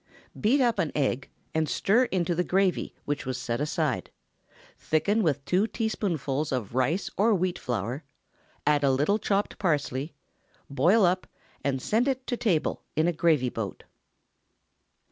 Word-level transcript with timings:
Beat 0.39 0.59
up 0.61 0.79
an 0.79 0.91
egg, 0.95 1.29
and 1.53 1.69
stir 1.69 2.05
into 2.05 2.33
the 2.33 2.43
gravy 2.43 2.95
which 3.05 3.27
was 3.27 3.37
set 3.37 3.61
aside; 3.61 4.09
thicken 4.75 5.21
with 5.21 5.45
two 5.45 5.67
teaspoonfuls 5.67 6.51
of 6.51 6.73
rice 6.73 7.11
or 7.17 7.35
wheat 7.35 7.59
flour, 7.59 8.03
add 8.65 8.83
a 8.83 8.89
little 8.89 9.19
chopped 9.19 9.59
parsley; 9.59 10.15
boil 10.71 11.05
up, 11.05 11.27
and 11.63 11.83
send 11.83 12.07
it 12.07 12.25
to 12.25 12.35
table 12.35 12.81
in 12.95 13.07
a 13.07 13.13
gravy 13.13 13.49
boat. 13.49 13.83